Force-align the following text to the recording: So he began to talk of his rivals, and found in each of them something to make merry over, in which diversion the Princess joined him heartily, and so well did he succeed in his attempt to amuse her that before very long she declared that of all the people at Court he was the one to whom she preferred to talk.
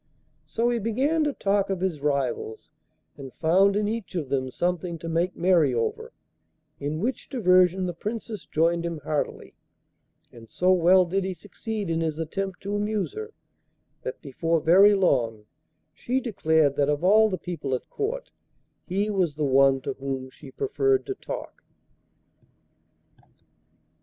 So 0.47 0.71
he 0.71 0.79
began 0.79 1.23
to 1.25 1.33
talk 1.33 1.69
of 1.69 1.79
his 1.81 2.01
rivals, 2.01 2.71
and 3.17 3.31
found 3.35 3.75
in 3.75 3.87
each 3.87 4.15
of 4.15 4.29
them 4.29 4.49
something 4.49 4.97
to 4.97 5.07
make 5.07 5.35
merry 5.35 5.75
over, 5.75 6.11
in 6.79 6.99
which 6.99 7.29
diversion 7.29 7.85
the 7.85 7.93
Princess 7.93 8.47
joined 8.47 8.83
him 8.83 9.01
heartily, 9.01 9.53
and 10.31 10.49
so 10.49 10.71
well 10.73 11.05
did 11.05 11.23
he 11.23 11.35
succeed 11.35 11.87
in 11.91 12.01
his 12.01 12.17
attempt 12.17 12.61
to 12.61 12.75
amuse 12.75 13.13
her 13.13 13.31
that 14.01 14.23
before 14.23 14.59
very 14.59 14.95
long 14.95 15.45
she 15.93 16.19
declared 16.19 16.77
that 16.77 16.89
of 16.89 17.03
all 17.03 17.29
the 17.29 17.37
people 17.37 17.75
at 17.75 17.87
Court 17.87 18.31
he 18.87 19.11
was 19.11 19.35
the 19.35 19.45
one 19.45 19.81
to 19.81 19.93
whom 19.93 20.31
she 20.31 20.49
preferred 20.49 21.05
to 21.05 21.13
talk. 21.13 21.61